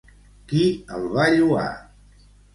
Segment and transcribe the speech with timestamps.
[0.53, 0.63] Qui
[0.95, 1.69] el va lloar?